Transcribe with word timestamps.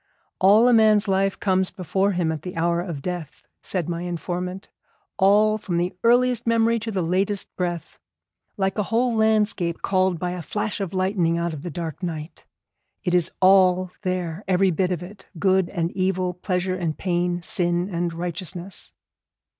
'All 0.39 0.67
a 0.67 0.73
man's 0.73 1.07
life 1.07 1.39
comes 1.39 1.69
before 1.69 2.13
him 2.13 2.31
at 2.31 2.41
the 2.41 2.55
hour 2.57 2.81
of 2.81 3.03
death,' 3.03 3.45
said 3.61 3.87
my 3.87 4.01
informant; 4.01 4.67
'all, 5.19 5.59
from 5.59 5.77
the 5.77 5.93
earliest 6.03 6.47
memory 6.47 6.79
to 6.79 6.89
the 6.89 7.03
latest 7.03 7.55
breath. 7.55 7.99
Like 8.57 8.79
a 8.79 8.89
whole 8.89 9.13
landscape 9.13 9.83
called 9.83 10.17
by 10.17 10.31
a 10.31 10.41
flash 10.41 10.79
of 10.79 10.95
lightning 10.95 11.37
out 11.37 11.53
of 11.53 11.61
the 11.61 11.69
dark 11.69 12.01
night. 12.01 12.45
It 13.03 13.13
is 13.13 13.31
all 13.41 13.91
there, 14.01 14.43
every 14.47 14.71
bit 14.71 14.91
of 14.91 15.03
it, 15.03 15.27
good 15.37 15.69
and 15.69 15.91
evil, 15.91 16.33
pleasure 16.33 16.73
and 16.75 16.97
pain, 16.97 17.43
sin 17.43 17.87
and 17.93 18.11
righteousness.' 18.11 18.93